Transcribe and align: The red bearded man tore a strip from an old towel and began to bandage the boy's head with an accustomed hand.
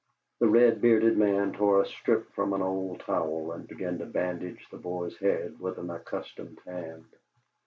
The 0.39 0.47
red 0.47 0.81
bearded 0.81 1.15
man 1.15 1.53
tore 1.53 1.79
a 1.79 1.85
strip 1.85 2.31
from 2.33 2.53
an 2.53 2.63
old 2.63 3.01
towel 3.01 3.51
and 3.51 3.67
began 3.67 3.99
to 3.99 4.07
bandage 4.07 4.65
the 4.71 4.77
boy's 4.79 5.15
head 5.19 5.59
with 5.59 5.77
an 5.77 5.91
accustomed 5.91 6.59
hand. 6.65 7.05